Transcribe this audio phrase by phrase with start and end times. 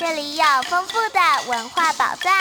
[0.00, 1.20] 这里有丰富的
[1.50, 2.32] 文化宝藏，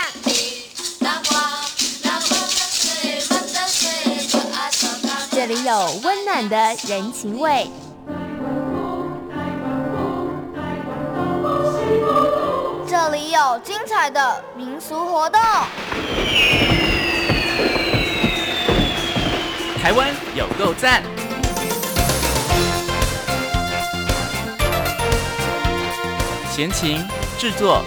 [5.29, 6.55] 这里有温暖的
[6.87, 7.69] 人情味，
[12.87, 15.41] 这里有精彩的民俗活动。
[19.84, 21.03] 台湾有够赞！
[26.55, 27.05] 闲情
[27.40, 27.81] 制作。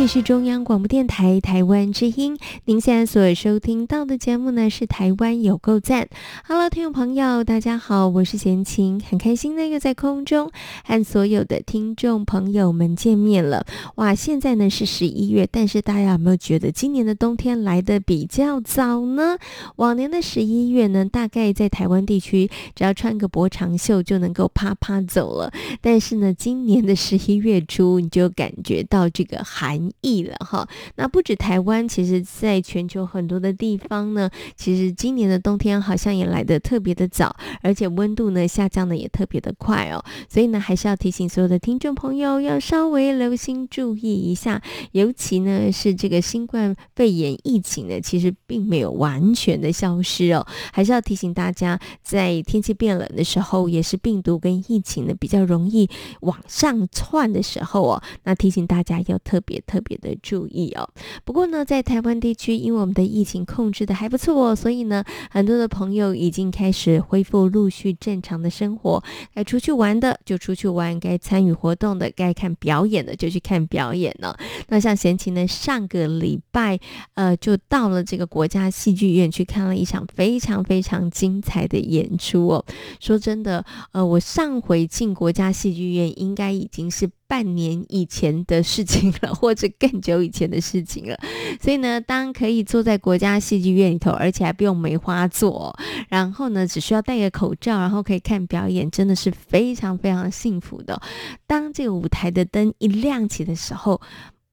[0.00, 6.04] 这是中央广播电台台湾之音，您现在所收听到的节目呢是《台湾有够赞》。
[6.46, 10.50] Hello，听众朋友，大家好，我是闲情，很开心呢又在空中
[10.84, 13.66] 和所有的听众朋友们见面了。
[13.96, 19.36] 哇，现在呢是十一月，但是大家有没有觉得今年的冬天来得比较早呢？
[19.76, 29.89] 往年的十一月呢，大概在台湾地区只要穿个薄长袖就能够啪啪走了，但是呢，今年的十一月初你就感觉到这个寒。
[30.00, 55.88] 意了哈，那不止台湾，其实在全球很多的地方呢，其实今年的冬天好像也来得特别的早，而且温度呢下降的也特别的快哦，所以呢还是要提醒所有的听众朋友要稍微留心注意一下，尤其呢是这个新冠肺炎疫情呢，其实并没有完全的消失哦，还是要提醒大家，在天气变冷的时候，也是病毒跟疫情呢比较容易
[56.20, 59.79] 往上窜的时候哦，那提醒大家要特别特。
[59.80, 60.86] 特别的注意哦。
[61.24, 69.02] 不过呢，在台湾地区，因为我们的疫情控制的还不错哦，所以呢，很多的朋友已经开始恢复陆续正常的生活。
[69.34, 74.38] 该出去玩的就出去玩，该参与活动的，该看表演的就去看表演了。
[74.68, 76.78] 那像闲情呢，上个礼拜
[77.14, 82.62] 呃，就到了这个国家戏剧院去看了一场非常非常精彩的演出哦。
[83.00, 87.10] 说真的，呃，我上回进国家戏剧院应该已经是。
[87.30, 91.16] 半年以前的事情了， 或者更久以前的事情了。
[91.62, 95.72] 所以呢，当可以坐在国家戏剧院里头，而且还不用梅花座，
[96.08, 101.00] 然后呢，只需要戴个口罩，然后可以看表演，真的是非常非常幸福的。
[101.46, 104.00] 当这个舞台的灯一亮起的时候，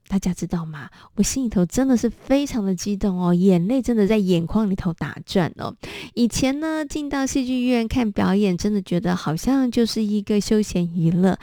[0.08, 0.88] 大家知道吗？
[1.16, 5.76] 我心里头真的是非常的激动哦，眼泪真的在眼眶里头打转哦。
[6.14, 11.40] 以前呢，进到戏剧院看表演，真的觉得好像就是一个休闲娱乐。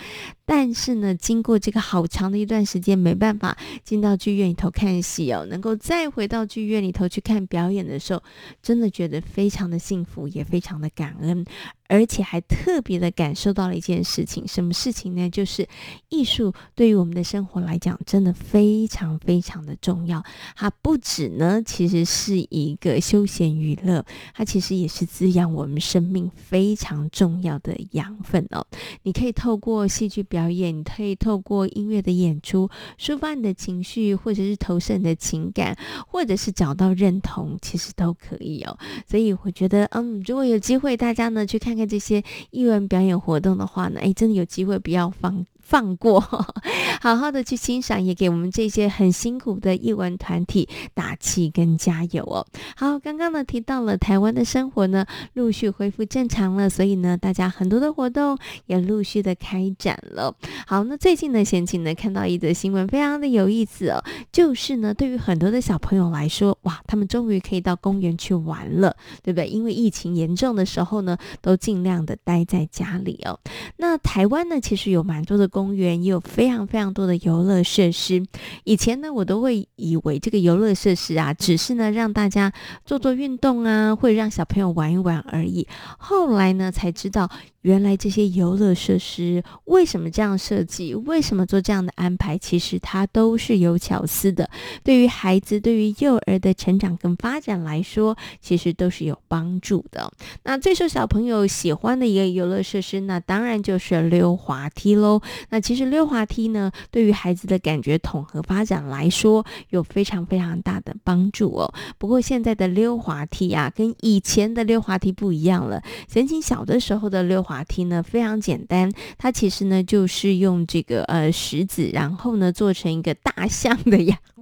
[0.46, 8.22] 但是呢，经过这个好长的一段时间，没办法进到剧院里头看戏哦，能够再回到剧院里头去看表演的时候，
[8.62, 11.44] 真的觉得非常的幸福，也非常的感恩。
[11.86, 15.28] 而且还特别的感受到了一件事情，什么事情呢？
[15.28, 15.68] 就是
[16.08, 20.24] 艺术对于我们的生活来讲，真的非常非常的重要。
[20.56, 28.66] 它不止呢，其实是一个休闲娱乐，它其实也是滋养我们生命非常重要的养分哦。
[29.02, 32.68] 你可以透过戏剧表演，你可以透过音乐的演出，
[32.98, 35.76] 抒发你的情绪，或者是投射你的情感，
[36.08, 38.76] 或者是找到认同，其实都可以哦。
[39.06, 41.74] 所以我觉得，嗯，如果有机会，大家呢去看。
[41.74, 42.22] 看这些
[42.52, 45.44] 艺文表演活动的话呢，哎，真的有机会不要放。
[45.64, 46.20] 放过，
[47.00, 52.46] 好好的去欣赏，也给我们这些很辛苦的艺文团体打气跟加油哦。
[52.76, 60.36] 好，刚刚呢提到了台湾的生活呢陆续恢复正常了，所以呢大家很多的活动也陆续的开展了。
[60.66, 69.48] 好，那最近呢闲情呢看到一则新闻，非常的有意思哦，就是呢对于很多的小朋友来说，哇，他们终于可以到公园去玩了，对不对？
[69.48, 73.40] 因为疫情严重的时候呢，都尽量的待在家里哦。
[73.78, 75.48] 那台湾呢其实有蛮多的。
[75.54, 78.26] 公园也有非常非常多的游乐设施。
[78.64, 82.52] 以前呢，我都会以为这个游乐设施啊，只是呢让大家
[82.84, 85.68] 做做运动啊，会让小朋友玩一玩而已。
[85.96, 87.30] 后来呢，才知道。
[87.64, 90.94] 原来这些游乐设施为什么这样设计？
[90.94, 92.36] 为什么做这样的安排？
[92.36, 94.50] 其实它都是有巧思的。
[94.82, 100.12] 对于孩子，对于幼儿的成长跟发展来说，其实都是有帮助的。
[100.42, 105.22] 那最受小朋友喜欢的一个游乐设施，那当然就是溜滑梯喽。
[105.50, 111.72] 那其实溜滑梯呢，对于孩子的感觉统合发展来说，有非常非常大的帮助哦。
[111.98, 115.80] 不过现在的溜滑梯啊，跟以前的溜滑梯不一样了。
[116.08, 117.84] 曾经小的时候的溜滑梯。
[117.84, 124.16] 呢非常简单，它其实呢就是用这个呃石子，然后呢做成一个大象的样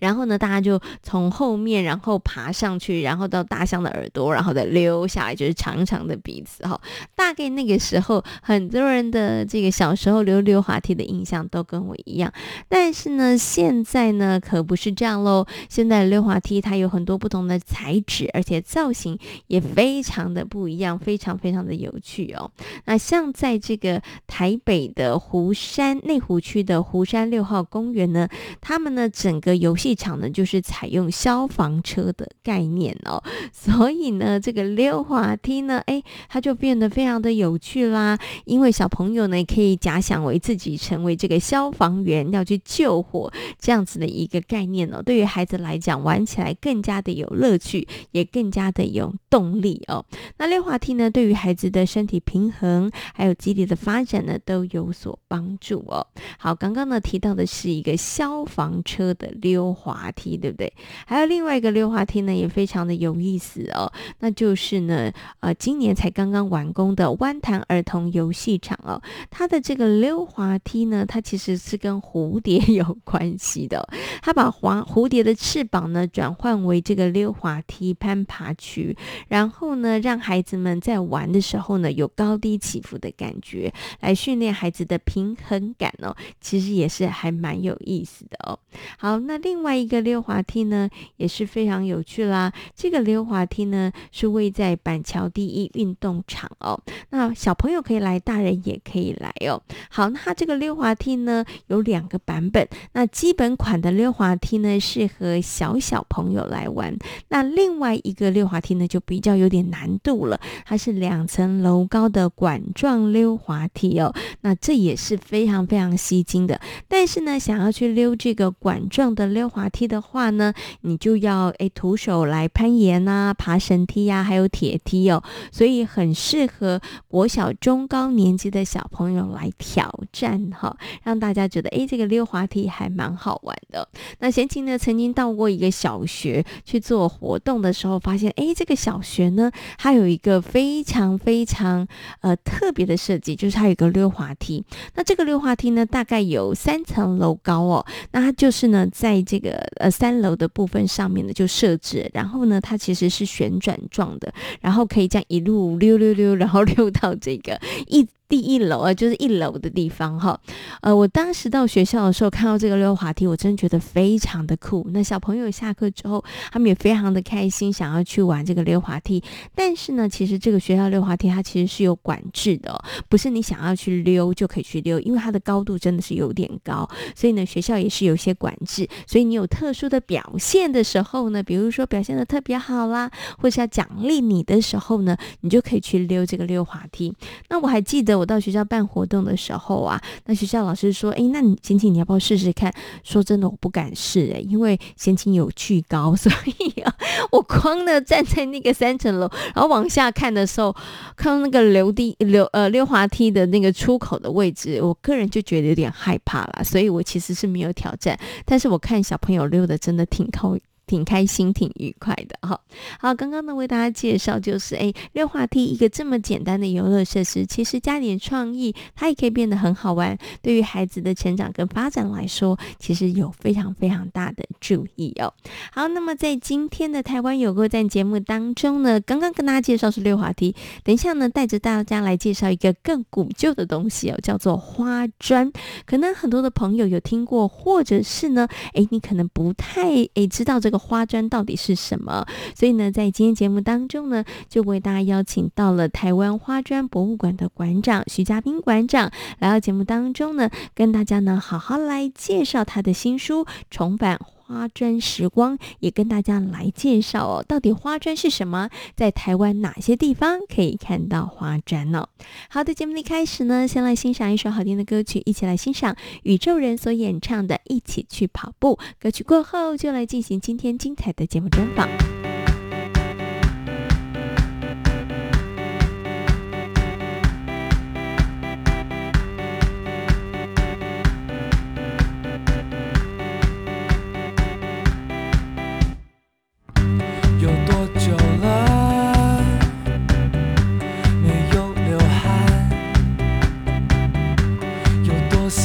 [0.00, 6.80] 然后呢，大家就从后面然后爬上去，然后到大象的耳朵，然后再溜下来，就是长长的鼻子哈。
[7.14, 12.32] 大概那个时候，很多人的这个小时候溜溜滑梯的印象都跟我一样，
[12.68, 15.46] 但是呢，现在呢可不是这样喽。
[15.68, 22.50] 现在溜滑梯它有很多不同的材质，而且造型也非常的不一样，非常非常的有趣哦。
[22.86, 28.28] 那像在这个台北的湖山内湖区的湖山六号公园呢，
[28.60, 33.22] 他们呢整个游戏场呢就是采用消防车的概念哦，
[33.52, 38.18] 所以呢这个溜滑梯呢，哎，它就变得非常的有趣啦。
[38.44, 45.00] 因为小朋友呢可以假想为自己成为这个消防员，要去救火这样子的一个概念哦。
[45.00, 50.04] 对于孩子来讲，玩起来更加的有乐趣，也更加的有动力哦。
[50.38, 56.04] 那溜滑梯呢，对于孩子的身体平衡还有肌力的发展呢，都有所帮助哦。
[56.38, 60.72] 好，刚刚呢提到的是一个消防车的溜滑梯，对不对？
[61.06, 63.92] 还有另外一个溜滑梯呢，也非常的有意思哦。
[64.20, 69.00] 那就是呢，呃，今年才刚刚完工的湾潭儿童游戏场哦。
[69.30, 73.88] 它的这个溜滑梯呢，它其实是跟蝴蝶有关系的。
[74.22, 78.96] 它把滑蝴蝶的翅膀呢转换为这个溜滑梯攀爬区，
[79.28, 86.16] 然后呢，让孩子们在玩的时候呢，有高低起伏的感觉，来训练孩子的平衡感哦。
[86.40, 88.58] 其实也是还蛮有意思的哦。
[88.98, 92.52] 好，那另外一个溜滑梯呢，也是非常有趣啦。
[92.74, 96.80] 这个溜滑梯呢，是位在板桥第一运动场哦。
[97.10, 99.62] 那小朋友可以来，大人也可以来哦。
[99.90, 102.66] 好，那它这个溜滑梯呢，有两个版本。
[102.92, 106.96] 那基本款的溜滑梯呢，适合小小朋友来玩。
[107.28, 110.40] 那另外一个溜滑梯呢，就比较有点难度了。
[110.64, 114.14] 它是两层楼高的管状溜滑梯哦。
[114.40, 116.60] 那这也是非常非常吸睛的。
[116.88, 125.22] 但是呢，想要去溜这个管状的溜滑梯的话呢，你就要诶徒手来攀岩啊，爬绳梯呀、还有铁梯哦。
[125.50, 133.88] 所以很适合国小中高年级的小朋友来挑战哈，让大家觉得诶这个溜滑梯还蛮好玩的。
[134.18, 141.86] 那贤琴呢，曾经到过一个小学去做活动的时候，发现诶这个小学呢，它有一个非常非常
[142.20, 144.64] 呃特别的设计，就是它有一个溜滑梯。
[144.94, 147.86] 那这个溜滑梯呢，大概有三层楼高哦。
[148.12, 158.06] 那它就是呢，在这个呃三楼的部分上面呢就设置，然后呢，它其实是旋转状的，然后可以这样一路溜溜溜，然后溜到这个一。
[158.28, 160.38] 第一楼啊，就是一楼的地方哈。
[160.80, 164.84] 呃，我当时到学校的时候看到这个溜滑梯，我真的觉得非常的酷。
[164.90, 169.22] 那小朋友下课之后，他们也非常的开心，想要去玩这个溜滑梯。
[169.54, 178.88] 但是呢，其实这个学校溜滑梯它其实是有管制的，不是你想要去溜就可以去溜，因为它的高度真的是有点高，所以呢，学校也是有些管制。
[179.06, 183.08] 所以你有特殊的表现的时候呢，比如说表现的特别好啦，
[183.38, 187.14] 或是要奖励你的时候呢，你就可以去溜这个溜滑梯。
[187.48, 188.15] 那我还记得。
[188.16, 192.72] 我到学校办活动的时候啊，那学校老师说：“哎，那你贤琴你要不要试试看？”
[193.04, 196.94] 说真的，我不敢试哎，因为贤琴有巨高，所以啊，
[197.32, 200.74] 我光呢站在那个三层楼，然后往下看的时候，
[201.16, 208.18] 看到那个溜梯溜呃溜滑梯的那个出口的位置，我个人就觉得有点害怕了，所以我其实是没有挑战。
[208.44, 210.56] 但是我看小朋友溜的真的挺高。
[210.86, 212.60] 挺开心，挺愉快的哈。
[213.00, 220.16] 好，刚刚呢为大家介绍就是，哎，溜滑梯一个这么简单的游乐设施，其实加点创意，它也可以变得很好玩。
[220.40, 225.32] 对于孩子的成长跟发展来说，其实有非常非常大的注意哦。
[225.72, 230.54] 好，那么在今天的台湾有够赞节目当中呢，刚刚跟大家介绍是溜滑梯，
[230.84, 235.50] 等一下呢带着大家来介绍一个更古旧的东西哦，叫做花砖。
[235.84, 239.82] 可能很多的朋友有听过，或者是呢，哎，你可能不太
[240.14, 240.75] 哎知道这个。
[240.78, 242.26] 花砖到底是什么？
[242.54, 258.70] 所以呢，在今天节目当中呢，就为大家邀请到了台湾花砖博物馆的馆长徐家宾馆长来到节目当中呢，跟大家呢好好来介绍他的新书《重返花砖时光》，也跟大家来介绍哦，到底花砖是什么？
[258.94, 262.06] 在台湾哪些地方可以看到花砖呢？
[262.48, 268.76] 好的，节目一开始呢，先来欣赏一首好听的歌曲，一起来欣赏宇宙人所演唱的《一起去跑步》。
[269.00, 272.15] 歌曲过后，就来进行今天精彩的节目专访。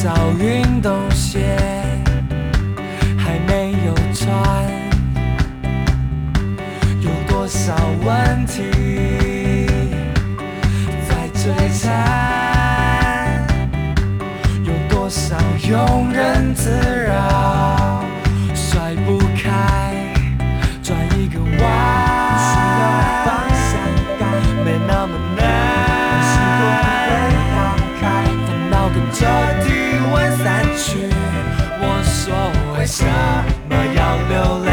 [0.03, 1.55] 多少运动鞋
[3.19, 4.33] 还没有穿？
[7.01, 9.67] 有多少问题
[11.07, 13.45] 在摧残
[14.63, 16.71] 有多少庸人自
[17.05, 17.60] 扰？
[32.81, 34.70] 为什么要流泪？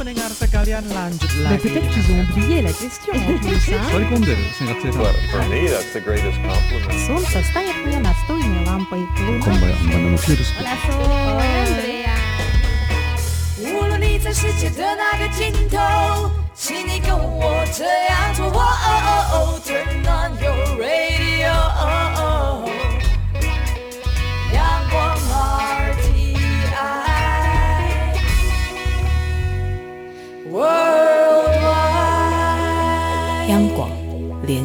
[0.00, 1.52] pendengar sekalian lanjut lagi.
[1.52, 3.12] Mais peut-être qu'ils ont oublié la question.
[5.30, 6.96] For me, that's the greatest compliment.
[7.06, 7.44] Солнце
[7.84, 9.04] мне лампой.
[9.28, 9.40] On
[20.40, 22.59] your radio。
[33.48, 33.90] 央广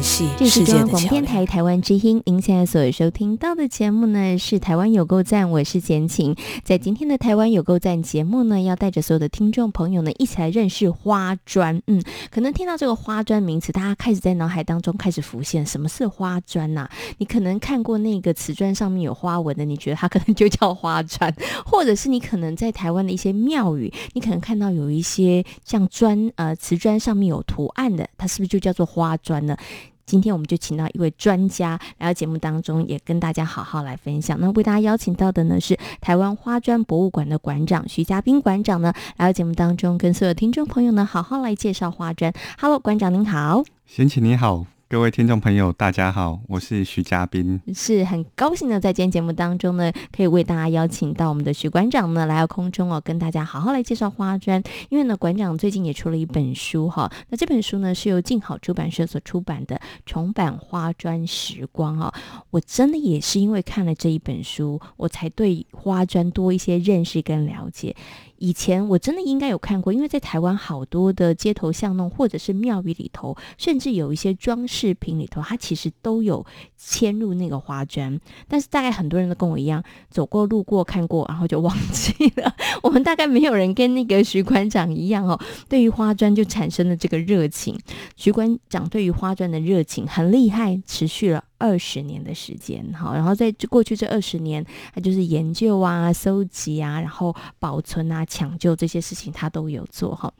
[0.02, 1.24] 系这是世界的中央广播电。
[1.24, 6.34] 台台湾之音，您现在所收听到的节目呢是《台湾有够赞》，我是简晴。
[6.64, 11.80] 在今天的《台湾有够赞》节目呢，要带着所有的听众朋友呢一起来认识花砖。
[11.86, 16.90] 嗯，可能听到这个花砖名词，大家开始在脑海当中开始浮现，什么是花砖呐、啊？
[17.18, 21.32] 你可能看过那个瓷砖上面有花纹的，你觉得它可能就叫花砖，
[21.64, 29.56] 或者是你可能在台湾的一些庙宇，你可能看到有一些像砖呃瓷砖上面有图案的，它是不是就叫做花砖呢？
[30.06, 34.38] 今天我们就请到一位专家来到节目当中，也跟大家好好来分享。
[34.40, 42.32] 那为大家邀请到的呢是台湾花砖博物馆的馆长徐嘉斌馆长呢，来到节目当中，跟所有听众朋友呢好好来介绍花砖。
[42.60, 43.64] Hello，馆长您好。
[43.84, 44.64] 贤琴你好。
[44.88, 54.62] 各位听众朋友，大家好，我是徐嘉宾，是很高兴的，在今天节目当中呢，可以为大家邀请到我们的徐馆长呢来到空中哦，跟大家好好来介绍花砖。
[54.88, 59.74] 因为呢，馆长最近也出了一本书哈，那这本书呢是由静好出版社所出版的
[60.06, 62.14] 《重版花砖时光》哦。
[62.50, 67.96] 我真的也是因为看了这一本书，我才对花砖多一些认识跟了解。
[68.38, 76.44] 以前我真的应该有看过，因为在台湾好多的街头巷弄或者是庙宇里头，甚至有一些装饰品里头，它其实都有
[76.78, 78.18] 嵌入那个花砖。
[78.48, 82.54] 但是大概很多人都跟我一样，走过路过看过，然后就忘记了。
[82.82, 85.38] 我们大概没有人跟那个徐馆长一样哦，
[85.68, 87.78] 对于花砖就产生了这个热情。
[88.16, 91.44] 徐馆长对于花砖的热情很厉害，持续了。
[91.58, 100.32] 二十年的时间，好，然后在过去这二十年，他就是研究啊、搜集啊，然后保存啊、抢救这些事情，他都有做哈。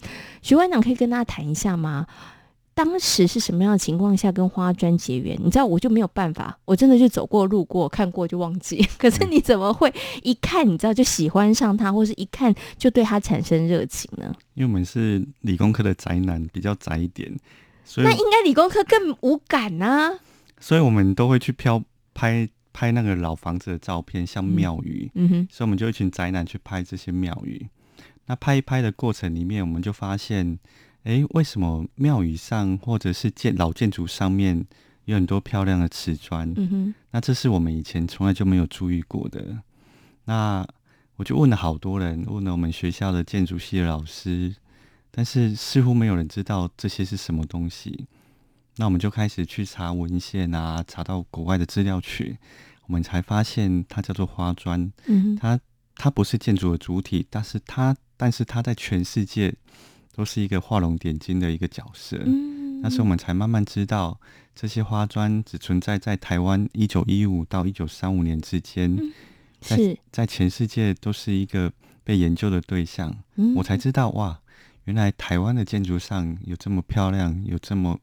[0.43, 2.07] 徐馆长可以跟大家谈一下吗？
[2.75, 5.35] 当时是什么样的情况下跟花砖结缘？
[5.43, 8.87] 你知道，我就没有办法，我真的就走过路过看过就忘记。
[8.99, 9.91] 可是你怎么会
[10.23, 14.31] 一看，你知道就喜欢上他，或是一看就对他产生热情呢？
[14.53, 17.35] 因为我们是理工科的宅男，比较宅一点，
[17.83, 20.19] 所以那应该理工科更无感啊。
[20.67, 21.81] 所以我们都会去漂
[22.13, 27.65] 拍拍那个老房子的照片，像庙宇，嗯哼，所以我们就一群宅男去拍这些庙宇。
[28.25, 30.59] 那拍一拍的过程里面，我们就发现，
[31.05, 34.67] 哎，为什么庙宇上或者是建老建筑上面
[35.05, 36.53] 有很多漂亮的瓷砖？
[36.57, 39.59] 嗯哼，那这是我们以前从来就没有注意过的。
[40.25, 40.67] 那
[41.15, 44.57] 我就问了好多人，问了我们学校的建筑系的老师，
[45.13, 48.09] 但是似乎没有人知道这些是什么东西。
[48.79, 52.37] 那我们就开始去查文献啊，查到国外的资料去，
[52.87, 54.93] 我们才发现它叫做花砖。
[55.07, 55.59] 嗯，它
[55.95, 59.55] 它不是建筑的主体，但是它但是它在全世界
[60.15, 62.19] 都是一个画龙点睛的一个角色。
[62.27, 64.21] 嗯，那时候我们才慢慢知道，
[64.55, 69.11] 这些花砖只存在在台湾一九一五到一九三五年之间，嗯，
[69.61, 71.73] 在在全世界都是一个
[72.05, 73.17] 被研究的对象。
[73.37, 74.39] 嗯，我才知道哇，
[74.85, 77.99] 原来台湾的建筑上有这么漂亮，有这么。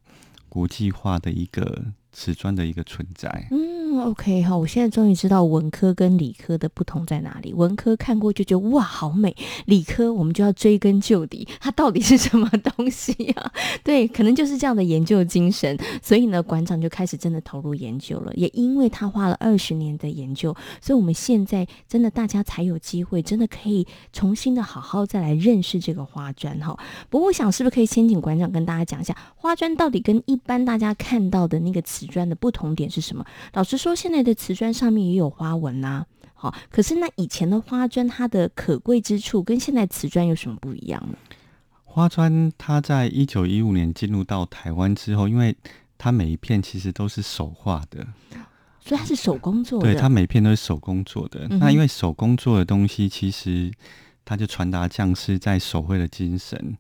[0.54, 1.84] 国际化的一个
[2.14, 3.48] 瓷砖的一个存在。
[3.52, 7.54] 嗯，OK 哈，我现在终于知道文科跟理科的不同在哪里。
[7.54, 13.52] 文科看过就觉得哇好美，理科我们就要追根究底，它到底是什么东西呀、
[13.84, 15.78] 对，可能就是这样的研究精神。
[16.02, 18.32] 所以呢，馆长就开始真的投入研究了。
[18.36, 26.78] 也因为他花了二十年的研究，所以我们现在真的大家才有机会，真的可以重新的好好再来认识这个花砖哈。
[27.10, 33.26] 不过我想是不是可以先请馆长跟大家讲一下，花砖到底跟一般大家看到的那个瓷砖的不同点是什么？
[33.54, 41.18] 老实说，现在的瓷砖上面也有花纹呐、啊，好，可是那以前的花砖它的可贵之处跟现在瓷砖有什么不一样呢？
[41.84, 45.56] 花砖它在一九一五年进入到台湾之后，因为
[45.98, 48.06] 它每一片其实都是手画的，
[48.82, 49.94] 所以它是手工做的。
[49.94, 51.48] 对，它每片都是手工做的。
[51.52, 53.72] 嗯、那因为手工做的东西，其实
[54.26, 56.78] 它就传达匠师在手绘的精神。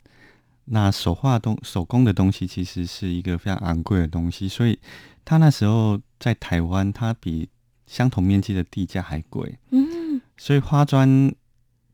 [0.65, 4.79] 那手画东手工的东西其实是一个非常昂贵的东西，所以
[5.25, 7.49] 他那时候在台湾，它比
[7.86, 9.57] 相同面积的地价还贵。
[9.71, 11.33] 嗯，所以花砖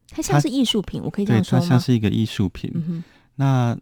[0.10, 1.60] 它像是艺术品，我可以这样说吗？
[1.60, 2.72] 对，它像是一个艺术品。
[2.74, 3.04] 嗯、
[3.36, 3.78] 那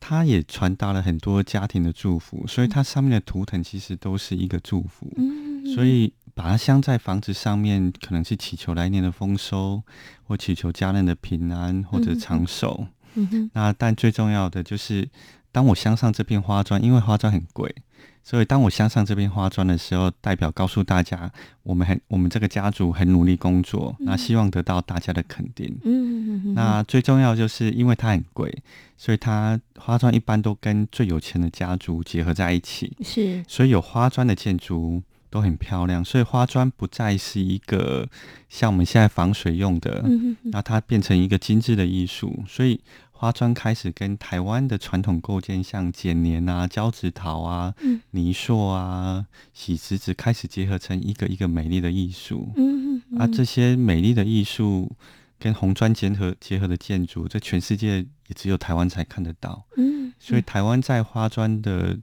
[0.00, 5.12] 它也传达了很多家庭的祝福，所以它上面的图腾其实都是一个祝福。
[5.16, 9.82] 嗯，所以把它镶在房子上面，可能是祈求来年的丰收，
[10.22, 12.76] 或祈求家人的平安或者长寿。
[12.80, 15.08] 嗯嗯哼，那但最重要的就是，
[15.50, 17.74] 当我镶上这片花砖，因为花砖很贵，
[18.22, 21.30] 所以当我镶上这边花砖的时候，代表告诉大家，
[21.62, 25.74] 我们很我们这个家族很努力工作，嗯、那希望得到大家的肯定。
[25.82, 28.54] 嗯那最重要就是因为它很贵，
[28.98, 32.94] 所以它花砖一般都跟最有钱的家族结合在一起。
[33.02, 38.06] 是，所以有花砖的建筑都很漂亮，所以花砖不再是一个
[38.50, 42.78] 像我们现在防水用的，嗯哼哼，那它变成一个精致的艺术，所以。
[43.20, 52.52] 花砖开始跟台湾的传统构件，像剪黏啊、交趾陶啊、嗯、泥塑啊、洗石子，开始结合成一个一个美丽的艺术。
[52.56, 53.18] 嗯嗯。
[53.18, 54.94] 啊，这些美丽的艺术
[55.36, 57.96] 跟红砖结合结合的建筑，在全世界
[58.28, 59.66] 也只有台湾才看得到。
[59.76, 60.14] 嗯，嗯。
[60.20, 61.98] 所以台湾在花砖的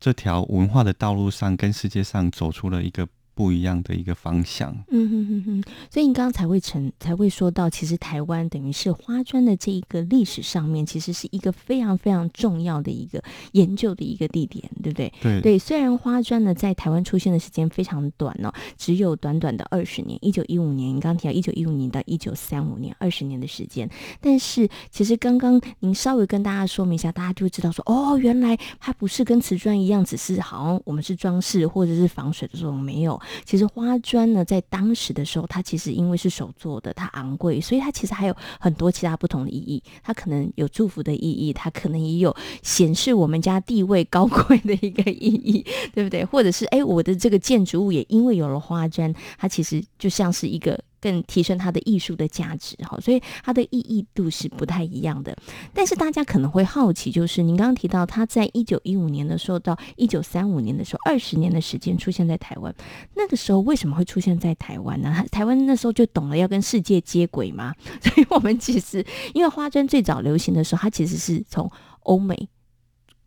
[0.00, 3.06] 这条文化的道路上，跟世界上走出了一个。
[3.38, 13.22] 不一样的一个方向，嗯哼哼哼，所以你刚刚才会成才会说到，其实台湾等于是花砖的这一个历史上面，其实是一个非常非常重要的一个
[13.52, 15.12] 研究的一个地点，对不对？
[15.20, 23.88] 对对，虽然花砖呢在台湾出现的时间非常短哦，只有短短的二十年，一九一五年，你刚刚提到一九一五年到一九三五年，二十年的时间，
[24.20, 33.20] 但是其实刚刚您稍微跟大家说明一下，大家就会知道说，哦，原来它不是跟瓷砖一样，只是好像我们是装饰或者是防水的这种，没有。
[33.44, 39.82] 其实花砖呢，在当时的时候，它其实因为是手做的，它昂贵，所以它其实还有很多其他不同的意义。
[40.02, 45.64] 它可能有祝福的意义，它可能也有显示我们家地位高贵的一个意义，
[45.94, 46.24] 对不对？
[46.24, 50.78] 或者是哎，我的这个建筑物也因为有了花砖，它其实就像是一个。
[51.00, 55.36] 更提升它的艺术的价值哈，所以它的意义度是不太一样的。
[55.72, 62.74] 但是大家可能会好奇，就是您刚刚提到，他在一九一五年的时候到一九三五年的时候，二十年的时间出现在台湾。
[63.14, 65.24] 那个时候为什么会出现在台湾呢？
[65.30, 67.74] 台湾那时候就懂了要跟世界接轨吗？
[68.02, 72.48] 所以我们其实因为花砖最早流行的时候，它其实是从欧美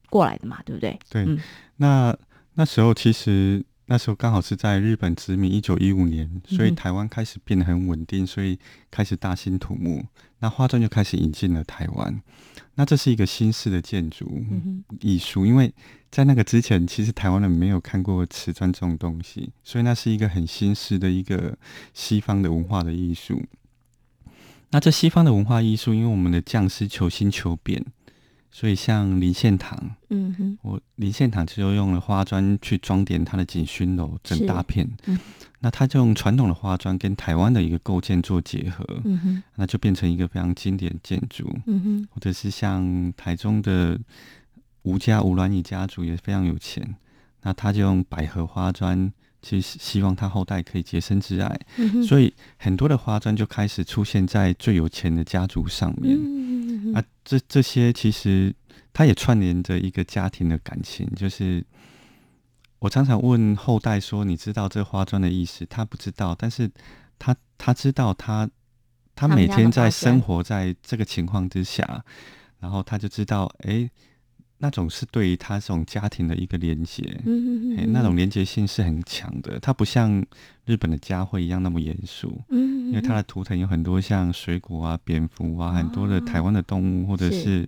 [0.09, 0.99] 过来的嘛，对不对？
[1.09, 1.39] 对，嗯、
[1.77, 2.17] 那
[2.55, 3.65] 那时候其实。
[3.87, 8.57] 那时候刚好是在日本殖民一九一五年，所以台湾开始变得很稳定，所以
[8.89, 10.05] 开始大兴土木，
[10.39, 12.21] 那花砖就开始引进了台湾。
[12.75, 14.43] 那这是一个新式的建筑
[15.01, 15.73] 艺术，因为
[16.09, 21.57] 在那个之前，其实台湾人没有看过瓷砖这种东西，所以那是一个很新式的一个
[21.93, 23.43] 西方的文化的艺术。
[24.69, 27.85] 那这西方的文化艺术，因为我们的匠师求新求变。
[28.51, 34.85] 所以像林献堂，嗯哼，我林献堂就用了花砖去装点他的景薰楼，整大片。
[35.05, 35.17] 嗯，
[35.59, 41.49] 那他就用传统的花砖跟台湾的一个构建做结合，嗯哼，那就变成一个非常经典建筑。
[41.65, 43.97] 嗯哼，或者是像台中的
[44.81, 46.95] 吴家吴銮仪家族也非常有钱，
[47.43, 49.09] 那他就用百合花砖，
[49.41, 51.57] 其实希望他后代可以洁身自爱。
[51.77, 56.17] 嗯，所以很多的花砖就开始出现在最有钱的家族上面。
[56.17, 56.50] 嗯
[56.93, 58.53] 啊，这这些其实
[58.93, 61.09] 它也串联着一个家庭的感情。
[61.15, 61.63] 就是
[62.79, 66.69] 我常常问后代说：“你知道这花砖的意思？”他不知道，但是
[67.17, 68.49] 他他知道他，
[69.15, 72.03] 他他每天在生活在这个情况之下，
[72.59, 73.89] 然后他就知道，哎。
[74.63, 79.59] 那种是对于他这种家庭的一个连接，嗯嗯嗯，那种连接性是很强的。
[79.59, 80.23] 他不像
[80.65, 87.67] 日本的家会一样那么严肃，嗯，因为它的图腾有很多像水果啊、蝙蝠啊，很多的台湾的动物或者是。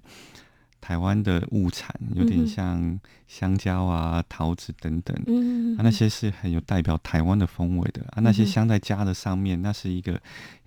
[0.85, 8.19] 台湾的物产有点像香蕉啊、嗯、桃子等等，嗯、啊，那些是很有代表台湾的风味的啊。
[8.19, 10.11] 那些镶在家的上面，那是一个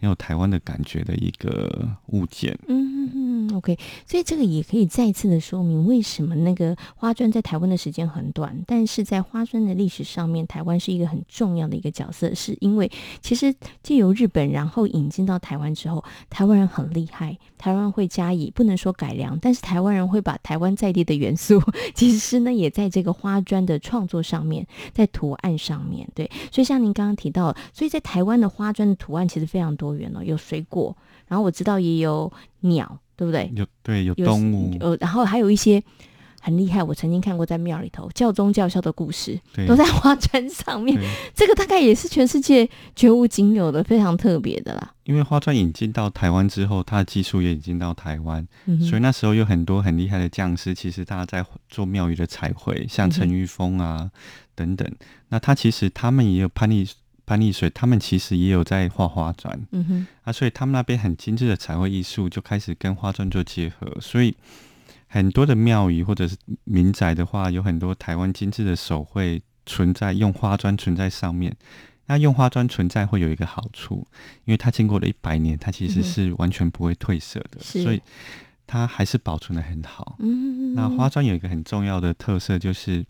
[0.00, 2.58] 很有台湾的感觉的一个物件。
[2.66, 3.10] 嗯
[3.54, 20.06] OK，所以这个也可以再次的说明为什么那个花砖在台湾的时间很短，但是在花砖的历史上面，台湾是一个很重要的一个角色，是因为其实借由日本然后引进到台湾之后，台湾人很厉害，台湾人会加以不能说改良，但是台湾人。
[20.06, 21.60] 会把台湾在地的元素，
[21.92, 30.96] 其实呢也在这个花砖的创作上面，在图案上面，对，所以像您刚刚提到，所以在台湾的花砖的图案其实非常多元哦，有水果，
[31.28, 33.50] 然后我知道也有鸟，对不对？
[33.54, 35.82] 有对有动物，呃，然后还有一些。
[36.38, 39.36] 很厉害，我曾经看过在庙里头教宗教校的故事，
[39.66, 40.96] 都在花砖上面。
[41.34, 44.94] 这个大概也是全世界绝无仅有的，非常特别的啦。
[45.02, 50.72] 因为花砖引进到台湾之后，它的技术也引进到台湾，嗯、所以那时候有很多很厉害的匠师。
[50.72, 54.10] 其实大家在做庙宇的彩绘，像陈玉峰啊、嗯、
[54.54, 54.88] 等等。
[55.30, 56.88] 那他其实他们也有潘丽
[57.26, 59.60] 潘丽水，他们其实也有在画花砖。
[59.72, 64.34] 嗯哼，啊，所以他们那边很精致的彩绘艺术就开始跟花砖做结合，所以。
[65.08, 71.56] 很多的庙宇或者是民宅的话，有很多台湾精致的手绘存在，用花砖存在上面。
[72.06, 74.06] 那用花砖存在会有一个好处，
[74.44, 78.02] 因为它经过了一百年，它其实是完全不会褪色的，嗯、所以
[78.66, 80.16] 它还是保存的很好。
[80.18, 83.06] 嗯，那花砖有一个很重要的特色，就是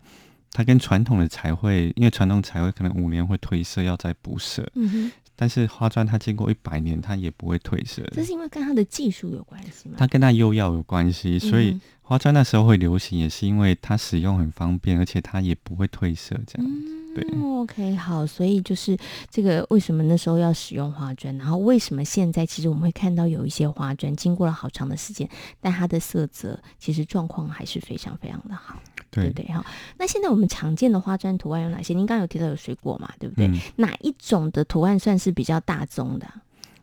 [0.57, 4.67] 它跟传统的彩绘，因为传统彩绘可能五年会褪色，要再补色。
[4.73, 8.01] 嗯但是花砖它经过一百年，它也不会褪色。
[8.11, 9.93] 这是因为跟它的技术有关系吗？
[9.99, 16.35] 它跟它釉药有关系，所以花砖那时候会流行，也是因为它使用很方便，而且它也不会褪色。
[16.47, 16.67] 这样。
[16.67, 18.95] 嗯对，OK，好，所以就是
[19.29, 25.27] 这个为什么那时候要使用花砖，然后为什么现在其实我们会看到有一些花砖经过了好长的时间，
[25.59, 28.79] 但它的色泽其实状况还是非常非常的好，
[29.21, 29.55] 对，对不对？
[29.55, 29.65] 哈，
[29.97, 31.93] 那现在我们常见的花砖图案有哪些？
[31.93, 33.47] 您刚刚有提到有水果嘛，对不对？
[33.47, 36.27] 嗯、哪一种的图案算是比较大宗的？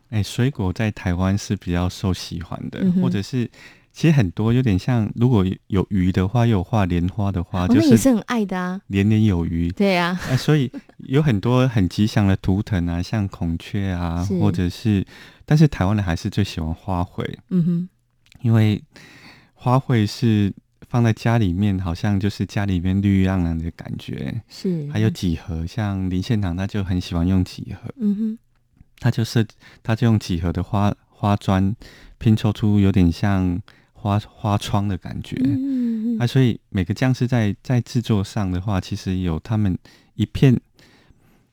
[0.09, 3.49] 哎，水果在台湾是比较受喜欢的，嗯、或者是。
[3.97, 9.71] 其实很多有点像，如果有鱼的话，又有画莲花的话，就是也是很爱的啊，年年有余。
[9.71, 15.05] 对呀，啊，所以有很多很吉祥的图腾啊，像孔雀啊，或者是，
[15.45, 17.23] 但是台湾人还是最喜欢花卉。
[17.51, 17.89] 嗯哼，
[18.41, 18.83] 因为
[19.53, 20.51] 花卉是
[20.89, 24.41] 放在家里面，好像就是家里面绿意盎然的感觉。
[24.49, 27.93] 是，还有几何，像林献堂他就很喜欢用几何。
[27.97, 28.37] 嗯哼，
[28.99, 29.45] 他就设，
[29.83, 31.75] 他就用几何的花花砖
[32.17, 33.61] 拼凑出有点像。
[33.97, 39.75] 花花窗的感觉，嗯、啊，所以每个匠师在在制作上的话，其实有他们
[40.13, 40.55] 一片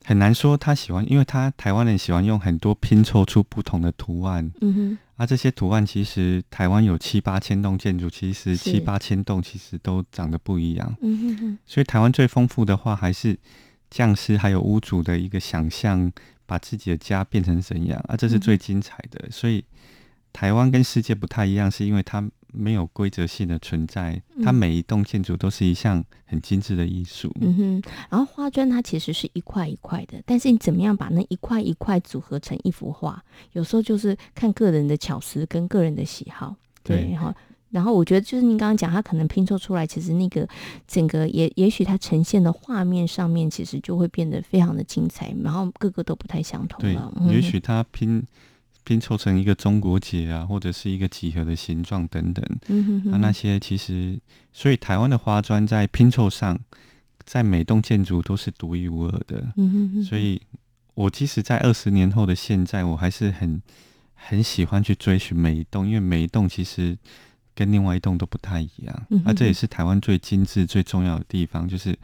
[0.04, 13.38] 很难说他喜欢，因为他台湾人喜欢用很多拼凑出不同的图案，嗯哼，啊，这些图案其实台湾有七八千栋建筑，其实七八千栋其实都长得不一样，嗯哼哼，所以台湾最丰富的话还是
[13.90, 16.10] 匠师还有屋主的一个想象，
[16.46, 19.64] 把自己的家变成怎样啊，这是最精彩的，嗯、所以
[20.32, 22.22] 台湾跟世界不太一样，是因为它。
[22.52, 27.34] 没有规则性的存在，它每一栋建筑都是一项很精致的艺术。
[27.40, 36.54] 嗯哼，然后花砖它其实是一块一块的，但是你怎么样把那一块一块组合成一幅画，有时候就是看个人的巧思跟个人的喜好。
[36.84, 37.34] 对，哈。
[37.70, 40.46] 然后我觉得就是您刚刚讲，它可能拼凑出来，其实那个
[40.86, 47.10] 整个也也许它呈现的画面上面，其实就会变得非常的精彩，然后各个都不太相同了。
[47.16, 48.22] 对，也许它拼。
[48.84, 54.18] 拼凑成一个中国结啊，或者是一个几何的形状等等，嗯、哼哼那那些其实，
[54.52, 56.58] 所以台湾的花砖在拼凑上，
[57.24, 59.52] 在每栋建筑都是独一无二的。
[59.56, 60.40] 嗯、哼哼所以，
[60.94, 63.62] 我即使在二十年后的现在，我还是很
[64.14, 66.98] 很喜欢去追寻每一栋，因为每一栋其实
[67.54, 69.06] 跟另外一栋都不太一样。
[69.08, 71.96] 那、嗯哼啊、这也是台湾最精致、最重要的地方，就是。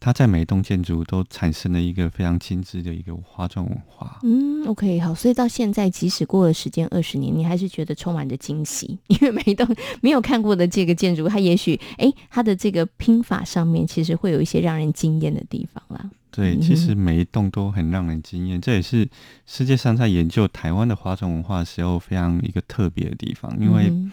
[0.00, 4.20] 它在每一栋建筑都产生了一个非常精致的一个花砖文化。
[4.22, 9.66] 嗯，OK，好，所以到现在，即使过了时间二十年，你还是觉得充满着惊喜， 因为每一栋
[10.00, 16.08] 没有看过的这个建筑，它也许，哎，它的这个拼法上面其实会有一些让人惊艳的地方啦。
[16.30, 19.08] 对，其实每一栋都很让人惊艳，嗯、这也是
[19.46, 23.88] 世界上在研究台湾的花砖文化的时候非常一个特别的地方，因为。
[23.88, 24.12] 嗯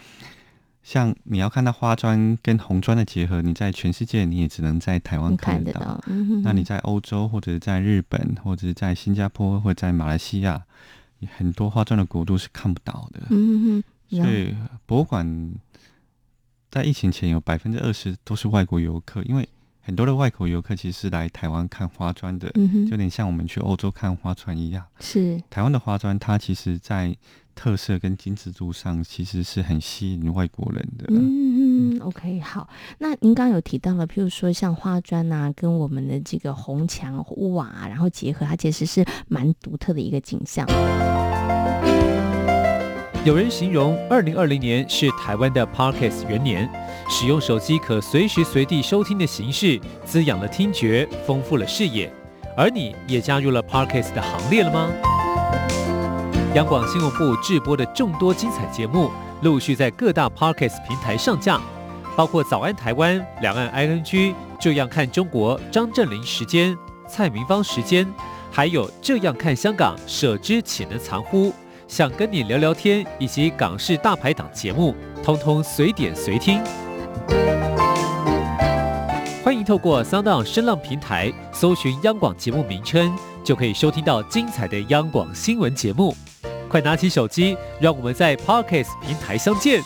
[0.86, 5.80] 像你要看到花砖跟红砖的结合，你在全世界你也只能在台湾看得到。
[5.80, 10.62] 得到嗯、哼哼那你在欧洲或者在日本或者在新加坡或者在马来西亚，
[11.36, 13.20] 很多花砖的国度是看不到的。
[13.30, 14.54] 嗯、哼所以
[14.86, 15.54] 博物馆
[16.70, 19.48] 在疫情前有百分之二十都是外国游客，因为
[19.80, 24.84] 很多的外国游客其实是来台湾看花砖的，嗯、就有点像我们去欧洲看花砖一样。
[25.00, 27.16] 是台湾的花砖，它其实在。
[27.56, 31.06] 特色跟精致度上，其实是很吸引外国人的。
[31.08, 32.68] 嗯嗯，OK，好。
[32.98, 40.66] 那您刚刚有提到了，譬如说像花砖啊，跟我们的这个红墙瓦、啊，然后结合，它其实是蛮独特的一个景象。
[43.24, 46.70] 有人形容二零二零年是台湾的 Podcast 元年，
[47.08, 52.12] 使用手机可随时随地收听的形式，滋养了听觉，丰富了视野。
[52.56, 54.92] 而你也加入了 Podcast 的行列了吗？
[56.56, 59.10] 央广新闻部制播的众多精彩节目，
[59.42, 61.60] 陆续在各大 Podcast 平台上架，
[62.16, 64.02] 包括《早安台湾》、《两岸 ING》、
[64.58, 66.74] 《这样看中国》、张正霖时间、
[67.06, 68.10] 蔡明芳时间，
[68.50, 71.52] 还有《这样看香港》、舍之岂能藏乎？
[71.86, 76.58] 想跟你聊聊天，以及港式大排档节目，通通随点随听。
[79.44, 83.14] 欢迎透过 Sound 声浪平台搜寻央广节目名称，
[83.44, 86.16] 就可以收听到精彩的央广新闻节目。
[86.68, 89.82] 快拿起手机，让我们在 Podcast 平台相见。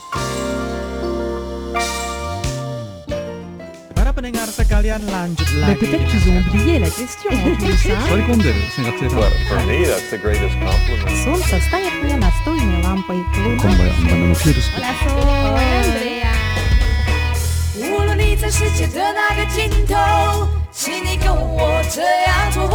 [17.83, 22.69] 无论你在世界的哪个尽头，请你跟我这样做。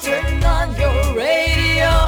[0.00, 1.99] Turn on your radio。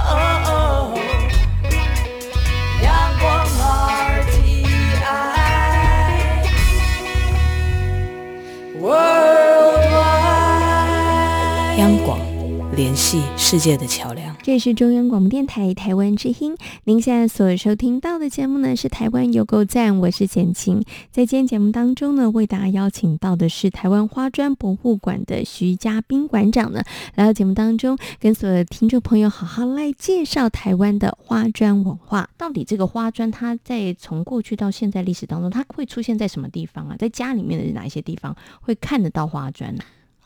[11.79, 12.32] 阳光，热爱
[12.77, 14.35] 联系世界的桥梁。
[14.43, 20.83] 这是中央广播电台台湾之音，您现在所收听到的节目呢是《台湾有够赞》，我是简晴。
[21.11, 26.83] 在今天节目当中呢，为大家邀请到的是台湾花砖博物馆的徐嘉宾馆长呢，
[27.15, 32.31] 来到节目当中，跟所有的听众朋友好好来介绍台湾的花砖文化。
[32.39, 36.97] 到底这个花砖，它在从过去到现在历史当中，它会出现在什么地方啊？
[36.99, 39.83] 在家里面的哪一些地方会看得到花砖呢？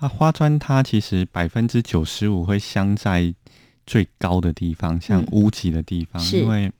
[0.09, 3.35] 花砖它其实百分之九十五会镶在
[3.87, 6.73] 最高的地方，像屋脊的地方，嗯、因为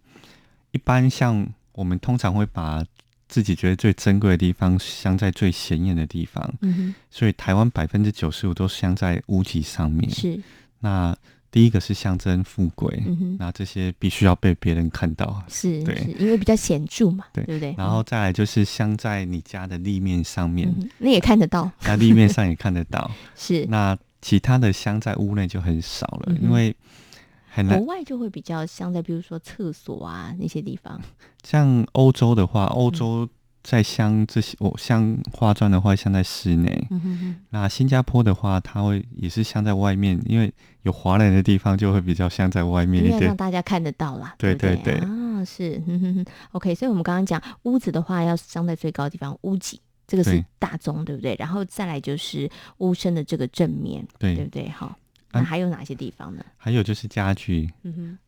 [0.73, 2.85] 一般像我们通常会把
[3.29, 10.11] 自己觉得最珍贵的地方镶在最显眼的地方，嗯，所以台湾百分之九十五都镶在屋脊上面。
[10.11, 10.41] 是，
[10.81, 11.17] 那。
[11.57, 13.03] 第一个是象征富贵，
[13.39, 17.75] 那这些必须要被别人看到，是，对，是因为比较显著嘛，对，对不对？
[17.79, 23.65] 然后再来就是镶在你家的立面上面，嗯、那也看得到，那立面上也看得到， 是。
[23.71, 26.77] 那其他的镶在屋内就很少了，嗯、因为
[27.49, 27.79] 很难。
[27.79, 31.01] 国外就会比较镶在，比如说厕所啊那些地方。
[31.43, 33.29] 像欧洲的话，欧洲、嗯。
[33.67, 36.87] 在镶这些，哦，镶花砖的话，镶在室内。
[36.91, 37.37] 嗯哼哼。
[37.51, 40.53] 那新加坡的话，它会也是镶在外面，因为
[40.83, 44.37] 有华人的地方就会比较镶在外面一点，让大家看得到啦。
[44.39, 44.95] 对对对。
[44.99, 45.83] 啊，是。
[45.89, 46.25] 嗯哼哼。
[46.53, 51.37] OK，所以我们刚刚讲屋子的话，要镶在最高的地方，屋脊，这个是大宗，对，对不对？
[51.37, 52.49] 然后再来就是
[52.79, 54.69] 屋身的这个正面，对，对不对？
[54.69, 54.97] 好，
[55.33, 56.41] 那还有哪些地方呢？
[56.41, 57.69] 啊，还有就是家具。
[57.83, 58.19] 嗯哼。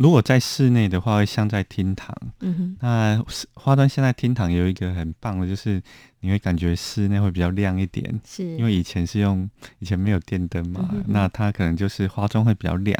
[0.00, 2.16] 如果在室内的话，会像在厅堂。
[2.40, 5.80] 嗯哼，那花砖现在厅堂有一个很棒的，就是
[6.20, 8.18] 你会感觉室内会比较亮一点。
[8.24, 12.98] 是，因为以前是用以前没有电灯嘛，嗯、那它可能就是花砖会比较亮，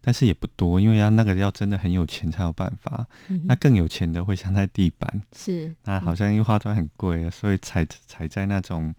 [0.00, 3.06] 但是也不多，因为要那个要真的很有钱才有办法。
[3.28, 5.22] 嗯、那更有钱的会镶在地板。
[5.36, 8.94] 是，那好像因为花砖很贵，所以踩踩在那种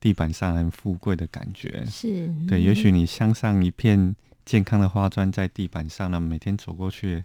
[0.00, 1.84] 地板上很富贵的感觉。
[1.84, 4.16] 是，对，也许你镶上一片。
[4.46, 7.22] 健康的花砖在地板上呢，每天走过去，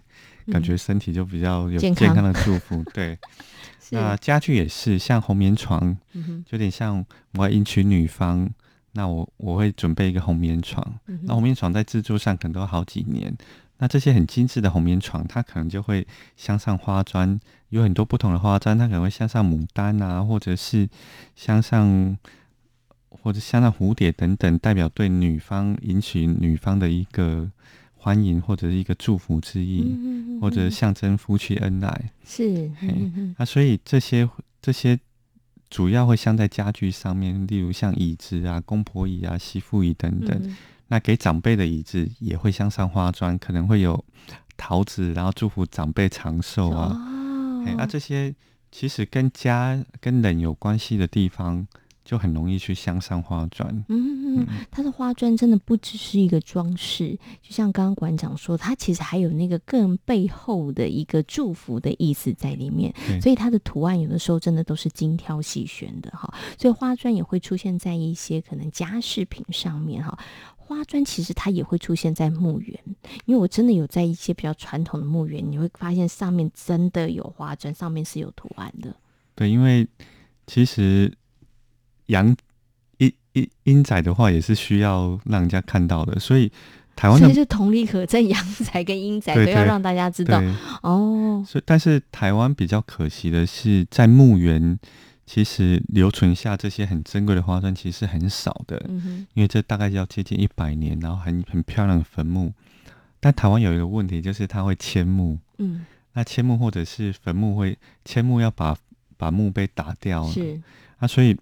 [0.48, 2.82] 感觉身体就比较有健康的祝福。
[2.92, 3.16] 对，
[3.90, 5.96] 那家具也是，像红棉床，
[6.50, 8.50] 有点像我要迎娶女方，
[8.90, 10.84] 那我我会准备一个红棉床。
[11.06, 13.32] 嗯、那红棉床在制作上可能都要好几年。
[13.78, 16.04] 那这些很精致的红棉床，它可能就会
[16.36, 20.88] 镶上花砖，有很多不同的花砖，它可能会镶上牡丹啊，或者是
[21.36, 22.18] 镶上。
[23.20, 27.50] 或者像那蝴蝶等等，代表对女方引起女方的一个
[27.94, 29.96] 欢迎或者一个祝福之意，
[30.40, 32.10] 或者象征夫妻恩爱。
[32.24, 34.28] 是，那、嗯哼啊、所以这些
[34.60, 34.98] 这些
[35.70, 40.36] 主要会镶在家具上面，例如像椅子啊、公婆椅啊、媳妇椅等等。
[40.42, 40.56] 嗯、
[40.88, 44.04] 那给长辈的椅子也会镶上花砖，可能会有
[44.56, 46.90] 桃子，然后祝福长辈长寿啊。
[47.64, 48.34] 那、哦啊、这些
[48.72, 51.66] 其实跟家跟人有关系的地方。
[52.04, 53.68] 就很容易去镶上花砖。
[53.88, 62.92] 嗯嗯，它的花砖真的不只是一个装饰，就像刚刚馆长说，它其实还有那个更背后的一个祝福的意思在里面。
[63.20, 66.32] 所以它的图案有的时候真的都是精挑细选的哈。
[66.58, 70.18] 所以花砖也会出现在一些可能家饰品上面哈。
[70.56, 72.80] 花砖其实它也会出现在墓园，
[73.26, 78.96] 因为我真的有在一些比较传统的墓园，你会发现上面真的有花砖，上面是有图案的。
[79.34, 79.86] 对，因为
[80.46, 81.12] 其实。
[82.06, 82.36] 阳
[82.98, 86.50] 阴阴阴宅的话，也是需要让人家看到的，所以
[86.94, 90.42] 台湾的，所以就同理可证，阳宅跟阴宅都要让大家知道
[90.82, 91.42] 哦。
[91.46, 94.78] 所以，但是台湾比较可惜的是，在墓园
[95.24, 98.84] 其实留存下这些很珍贵的花砖，其实是很少的。
[98.88, 102.52] 嗯哼，因为这大概要接近一百年，然后很很漂亮的坟墓。
[103.18, 105.38] 但台湾有一个问题，就是它会迁墓。
[105.58, 108.76] 嗯，那迁墓或者是坟墓会迁墓，要把
[109.16, 110.26] 把墓碑打掉。
[110.26, 110.60] 是，
[110.98, 111.34] 啊所以。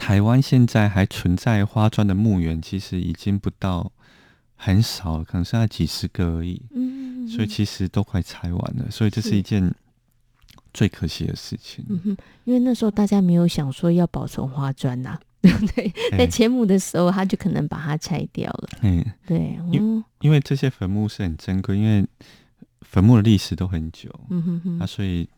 [0.00, 3.92] 台湾现在还存在花砖的墓园，其实已经不到
[4.56, 6.62] 很少，可能剩下几十个而已。
[6.74, 9.72] 嗯，所以其实都快拆完了，所以这是一件
[10.72, 11.84] 最可惜的事情。
[11.90, 15.92] 嗯哼，因为那时候大家没有想说要保存花砖呐、啊， 对不对？
[16.12, 18.68] 在前墓的时候，他就可能把它拆掉了。
[18.80, 22.06] 嗯，对，因因为这些坟墓是很珍贵，因为
[22.80, 24.08] 坟墓的历史都很久。
[24.30, 25.28] 嗯哼哼，啊，所以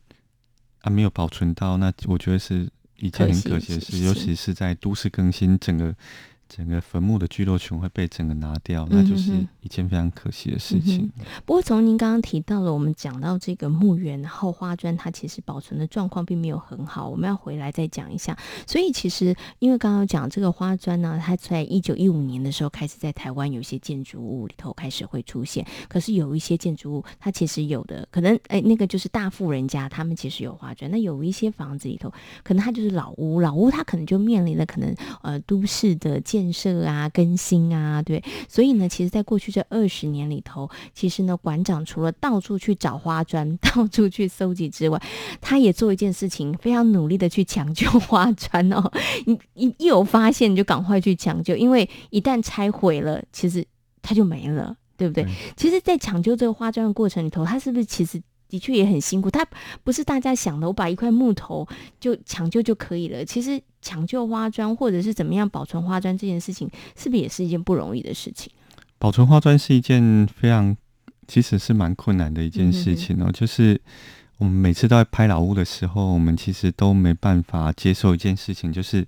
[0.83, 2.71] 啊没有保存到，那我觉得是。
[3.03, 5.93] 一件很可惜的事，尤其是在都市更新，整个
[6.55, 11.11] 整个坟墓的聚落群会被整个拿掉，那就是一件非常可惜的事情。
[11.17, 18.37] 嗯、不过，从您刚刚提到了，我们讲到这个墓园，然后花砖它其实保存的状况并没有很好，我们要回来再讲一下。
[18.67, 32.13] 所以，其实因为刚刚讲这个花砖呢，它在一九一五年的时候开始在台湾有些建筑物里头开始会出现，可是有一些建筑物它其实有的可能，哎，那个就是大富人家，他们其实有花砖，那有一些房子里头
[32.43, 38.23] 可能它就是老屋，老屋它可能就面临了可能呃都市的建建设啊、更新啊，对。
[38.49, 45.01] 所以呢，其实，在过去这二十年里头，其实呢，馆长除了到处去找花砖、 到处去搜集之外，
[45.41, 48.91] 他也做一件事情，非常努力的去抢救花砖哦。
[49.25, 53.65] 一一一有发现，你就赶快去抢救，因为一旦拆毁了，其实
[54.03, 55.23] 它就没了，对不对？
[55.23, 55.33] 对。
[55.57, 58.21] 其实，在抢救这个花砖的过程里头，它是不是其实？
[58.53, 59.43] 的确也很辛苦，他
[59.83, 61.67] 不是大家想的，我把一块木头
[61.99, 63.25] 就抢救就可以了。
[63.25, 68.53] 其实抢救花砖或者是怎么样保存花砖这件事情，是不是也是一件不容易的事情？
[68.99, 70.77] 保存花砖是一件非常，
[71.27, 73.25] 其实是蛮困难的一件事情哦。
[73.29, 73.81] 嗯、就是
[74.37, 79.07] 我们每次都在拍老屋的时候，我们其实都没办法接受一件事情，就是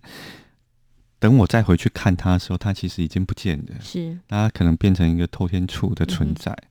[1.19, 6.51] 等我再回去看它的时候，它其实已经不见了，是它可能变成一个透天处的存在。
[6.51, 6.69] 嗯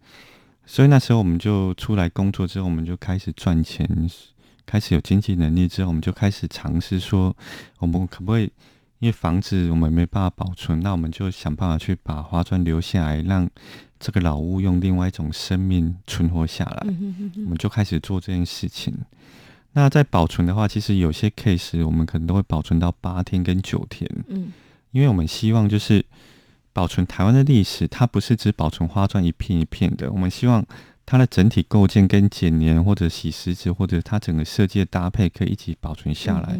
[0.65, 3.87] 所以那时候我们就出来工作之后，我们就开始赚钱，
[4.65, 7.35] 开始有经济能力之后，我们就开始尝试说，
[7.79, 8.51] 我们可不可以？
[8.99, 13.49] 因为房子我们没办法保存，那我们就想办法去把花砖留下来，让
[13.99, 16.87] 这个老屋用另外一种生命存活下来。
[17.35, 18.97] 我们就开始做这件事情。
[19.73, 24.09] 那在保存的话，其实有些 case 我们可能都会保存到八天跟九天。
[24.29, 24.53] 嗯，
[24.91, 26.05] 因为我们希望就是。
[26.73, 30.11] 保存台湾的历史，它不是只保存花砖一片一片的。
[30.11, 30.65] 我们希望
[31.05, 36.59] 它的整体构建跟剪黏或者洗石子，或者它整个设计的搭配可以一起保存下来。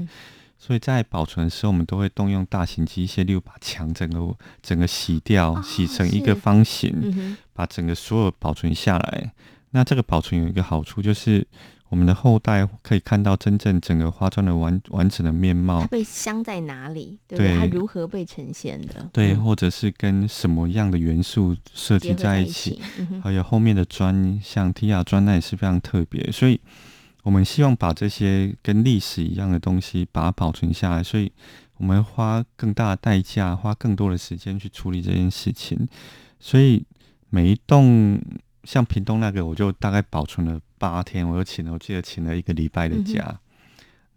[0.58, 9.34] 所以在保存的时候，我们都会动用大型机械，例如把墙整个整个洗掉，洗成一个方形，嗯，把整个所有保存下来。
[9.72, 11.46] 那这个保存有一个好处就是。
[11.94, 17.20] 我们的后代可以看到真正整个花砖的完完整的面貌，它被镶在哪里？
[17.28, 19.08] 对，对，它如何被呈现的？
[19.14, 22.72] 对，或者是跟什么样的元素设计在一起？
[22.72, 22.82] 一起
[23.22, 26.32] 还有后面的砖，像提亚砖，那也是非常特别。
[26.32, 26.60] 所以，
[27.22, 31.04] 我们希望把这些跟历史一样的东西把它保存下来。
[31.04, 31.32] 所以，
[31.78, 35.88] 我们花更大的代价，花更多的时间去处理这件事情。
[36.40, 36.84] 所以，
[37.30, 38.20] 每一栋
[38.64, 40.60] 像屏东那个，我就大概保存了。
[40.78, 43.40] 八天，我又请了，我记得请了一个礼拜的假，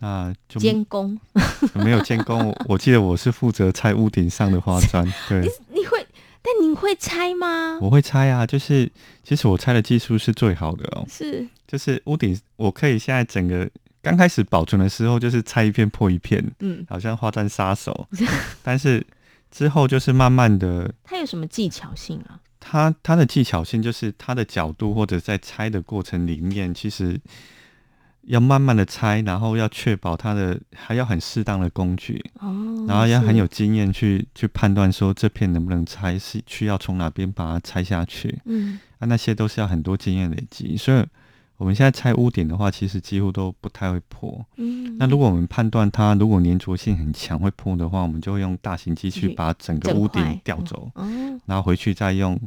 [0.01, 1.17] 嗯、那就监工
[1.75, 2.53] 没有监工。
[2.67, 5.07] 我记得我是负责拆屋顶上的花 砖。
[5.29, 6.05] 对，你你会，
[6.43, 7.79] 但你会拆吗？
[7.81, 8.91] 我会拆啊，就是
[9.23, 11.07] 其实我拆的技术是最好的哦。
[11.09, 13.71] 是，就是屋顶，我可以现在整个
[14.03, 18.09] 刚开始保存的时候，就是拆一片破一片，嗯，好像花砖杀手。
[18.65, 19.07] 但是
[19.53, 22.41] 之后就是慢慢的，它有什么技巧性啊？
[22.69, 27.21] 它它的技巧性就是他的角度，或者在拆的过程里面，其实
[28.23, 41.05] 要慢慢的拆，然后要确保他的还要很适当的工具，哦，然后要很有经验去去判断说这片能不能拆，是需要从哪边把它拆下去，嗯，啊，那些都是要很多经验累积，所以。
[41.57, 44.45] 我们现在拆屋顶的话，其实几乎都不太会破。
[44.57, 52.39] 嗯，那如果我们判断它如果粘着性很强会破的话，我们就会用大型机去把整个屋顶吊走，嗯，然后回去再用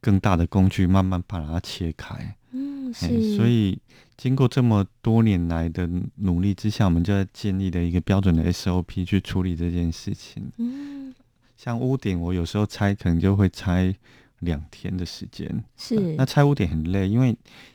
[0.00, 2.36] 更大的工具慢慢把它切开。
[2.50, 3.06] 嗯，是。
[3.06, 3.78] 欸，所以
[4.16, 10.50] 经过这么多年来的努力之下，我们就在建立了一个标准的 SOP 去处理这件事情。
[10.58, 11.14] 嗯，
[11.56, 13.94] 像屋顶，我有时候拆可能就会拆
[14.42, 15.48] 两天的时间。
[15.76, 15.96] 是。
[15.96, 17.34] 呃，那拆屋点很累，因为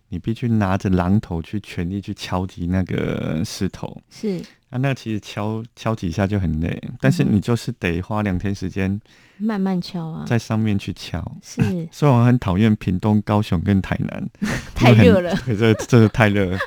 [0.09, 4.41] 你必须拿着榔头去全力去敲击那个石头，是。
[4.69, 8.99] 啊，那个其实敲敲几下就很累，但是你就是得花两天时间
[9.37, 11.23] 慢慢敲啊，在上面去敲。
[11.41, 14.29] 是， 所以我很讨厌屏东、高雄跟台南，
[14.75, 16.59] 太热了， 这这个太热了，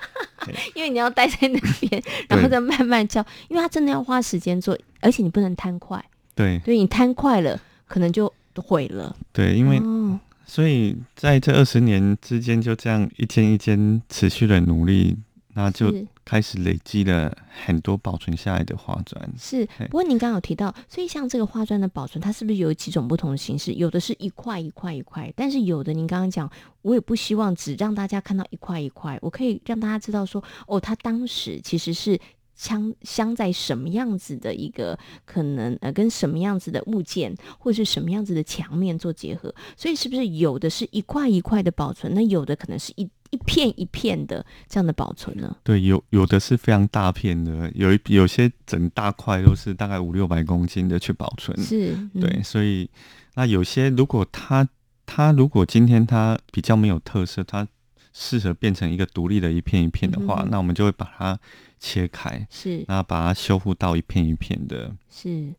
[0.74, 6.02] 因为你要待在那边，然后再慢慢敲，因为它真的要花时间做，而且你不能贪快，
[6.34, 9.16] 对，所以你贪快了，可能就毁了。
[9.32, 9.78] 对，因为。
[9.78, 15.16] 哦所以在这二十年之间，就这样一间一间持续的努力，
[15.54, 15.94] 那就
[16.24, 17.32] 开始累积了
[17.64, 19.32] 很多保存下来的花砖。
[19.38, 23.74] 是，不过您刚刚有提到，所以像这个花砖的保存，它是不是有几种不同的形式？
[23.74, 26.50] 有的是一块一块一块，但是有的您刚刚讲，
[26.82, 32.18] 我也不希望只让大家看到一块一块，我可以让大家知道说，哦，它当时其实是。
[32.60, 45.56] 镶镶在什么样子的一个可能呃，跟什么样子的物件或是什么样子的墙面做结合，所以是不是有的是一块一块的保存，那有的可能是一一片一片的这样的保存呢？
[45.64, 51.56] 对，有有的是非常大片的，有一有些整大块都是大概五六百公斤的去保存。
[51.62, 52.90] 是，嗯、对，所以
[53.36, 54.68] 那有些如果它
[55.06, 57.66] 它如果今天它比较没有特色，它
[58.12, 61.38] 适合变成一个独立的一片一片的话，嗯、那我们就会把它。
[61.82, 65.50] 切开是，然后把它修复到一片一片的，是，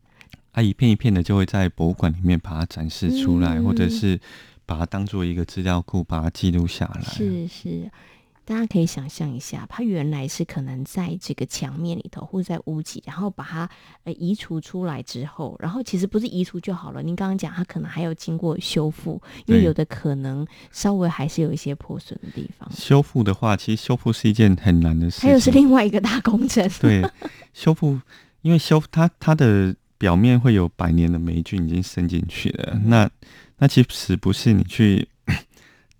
[0.52, 4.20] 啊，一片一片的就会在博物馆里面把它展示出来，嗯、或者是
[4.64, 7.00] 把它当做一个资料库把它记录下来。
[7.02, 7.90] 是是，
[8.44, 13.70] 大家可以想象一下，它原来是可能在这个墙面里头，或者在屋脊，然后把它
[14.02, 17.02] 呃移除出来之后，然后其实不是移除就好了。
[17.02, 22.68] 您刚刚讲，它可能还有经过修复，因为有的可能稍微还是有一些破损的地方。
[22.72, 26.68] 修复的话，其实修复是一件很难的事情，还有是另外一个大工程。
[26.80, 27.00] 对，
[27.54, 28.00] 修复，
[28.40, 33.10] 因为修它它的表面会有百年的霉菌已经渗进去了，嗯、那
[33.58, 35.08] 那其实不是你去。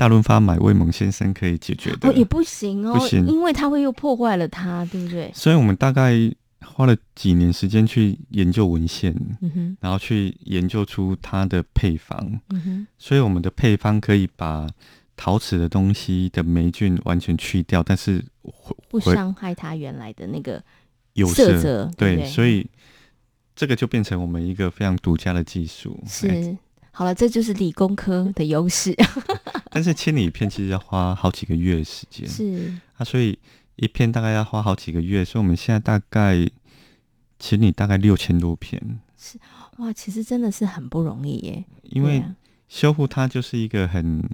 [0.02, 2.08] 大润发买威猛先生可以解决的。
[2.08, 5.30] 哦，也不行哦，不行，因为它会又破坏了它，对不对？
[5.32, 6.12] 所以我们大概
[6.60, 9.14] 花了几年时间去研究文献，
[9.78, 12.40] 然后去研究出它的配方，
[12.98, 14.66] 所以我们的配方可以把
[15.16, 18.24] 陶瓷的东西的霉菌完全去掉，但是
[18.88, 20.60] 不伤害它原来的那个
[21.32, 22.68] 色泽，对，对，所以
[23.54, 26.56] 这个就变成我们一个非常独家的技术，是。
[26.94, 28.94] 好了，这就是理工科的优势。
[29.72, 33.38] 但是清理一片其实要花好几个月时间，是啊，所以
[33.76, 36.48] 一片大概要花好几个月，所以我们现在大概
[37.38, 39.00] 清理大概六千多片。
[39.16, 39.38] 是
[39.78, 41.64] 哇，其实真的是很不容易耶。
[41.84, 42.22] 因为
[42.68, 44.28] 修复它就是一个很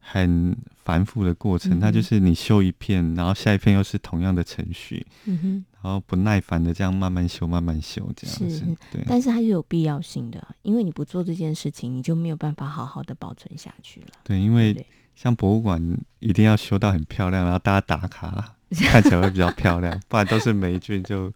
[0.00, 5.06] 很繁复的过程，嗯，它就是你修一片，然后下一片又是同样的程序。
[5.24, 5.64] 嗯哼。
[5.82, 9.02] 然后不耐烦的这样慢慢修，慢慢修这样子，对。
[9.06, 14.06] 但是它是有必要性的，因为你不做这件事情，你就没有办法好好的保存下去了。
[14.22, 15.82] 对，因为像博物馆
[16.20, 18.54] 一定要修到很漂亮，然后大家打卡。
[18.76, 21.32] 看起来会比较漂亮，不然都是霉菌就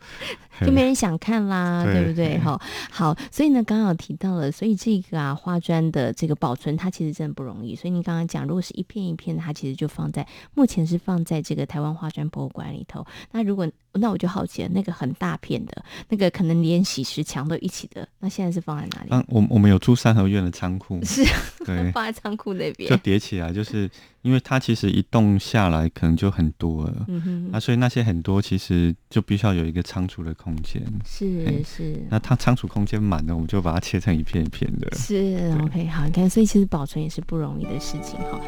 [0.67, 2.39] 就没人想看啦，对，不对？
[2.39, 7.77] 哈，好，所以呢，刚刚有提到了，所以这个啊花砖的这个保存，它其实真的不容易。
[7.77, 13.07] 所以你刚刚讲，如果是一片一片的，它其实就放在目前是放在这个台湾花砖博物馆里头。
[13.33, 19.09] 那如果那我就好奇了，那个很大片的，那个可能连洗石墙都一起的，那现在是放在哪里？
[19.11, 21.25] 嗯，我 我们有住三合院的仓库，是，
[21.65, 23.91] 对，放在仓库那边，就叠起来，就是
[24.23, 32.03] 因为它其实一栋下来可能就很多了，嗯哼，那所以那些很多其实就必须要有一个仓储的空间，是是。
[32.11, 38.41] 那它仓储空间满了，我们就把它切成一片一片的，是 OK，好，你看，所以其实保存也是不容易的事情，哈。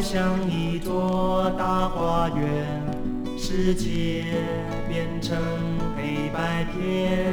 [0.00, 2.66] 像一座大花园，
[3.36, 4.24] 世界
[4.88, 5.36] 变成
[5.94, 7.28] 黑白片。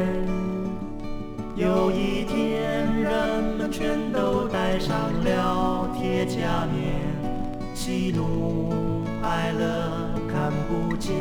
[1.56, 6.94] 有一天，人们全都戴上了铁甲面，
[7.74, 11.16] 喜怒哀乐看不见。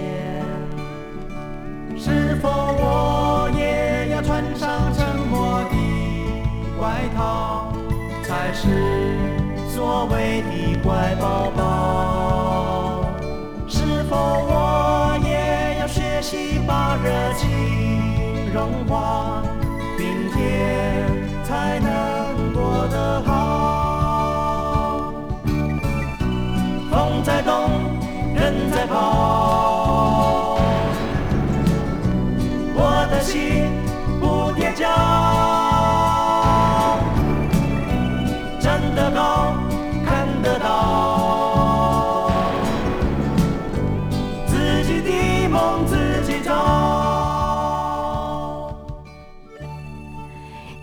[1.97, 7.73] 是否我也要穿上沉默的外套？
[8.25, 9.16] 才是
[9.97, 13.17] 所谓的乖宝宝。
[13.67, 19.26] 是否我也要学习把热情融化，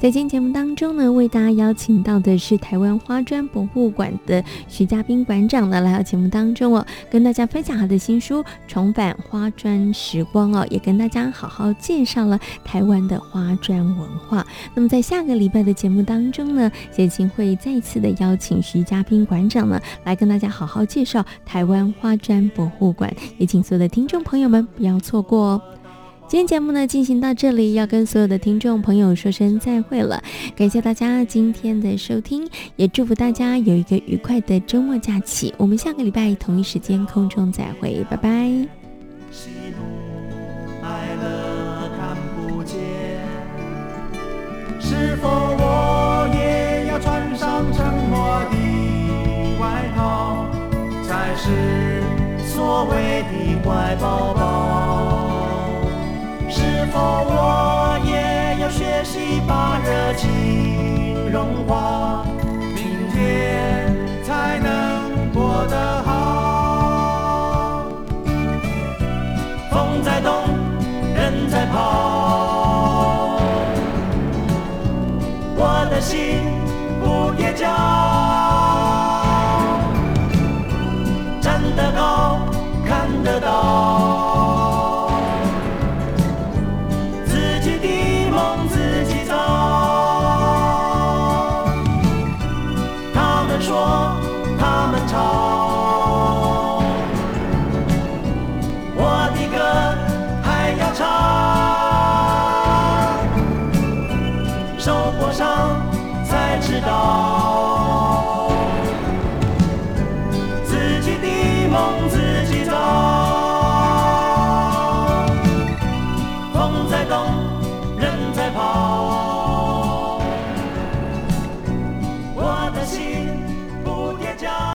[0.04, 14.46] 在今天节目当中呢，为大家邀请到的是台湾花砖博物馆的徐家宾馆长呢，来到节目当中哦，跟大家分享他的新书《重返花砖时光》哦，也跟大家好好介绍了台湾的花砖文化。
[14.76, 25.62] 那么在下个礼拜的节目当中呢，贤琴会再次的邀请徐家宾馆长呢，来跟大家好好介绍台湾花砖博物馆，也请所有的听众朋友们不要错过哦。
[26.26, 30.24] 今天节目呢进行到这里，要跟所有的听众朋友说声再会了。
[30.56, 35.54] 感谢大家今天的收听，也祝福大家有一个愉快的周末假期。
[35.58, 38.30] 我们下个礼拜同一时间空中再会，拜拜。
[39.32, 39.84] 喜怒
[40.82, 42.80] 哀乐看不见，
[44.80, 50.48] 是否我也要穿上沉默的外套，
[51.04, 52.02] 才是
[52.48, 54.33] 所谓的怀抱
[59.48, 62.03] 把热情融化，